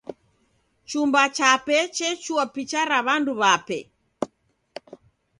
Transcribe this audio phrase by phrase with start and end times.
[0.89, 3.77] Chumba chape chechua picha ra w'andu w'ape.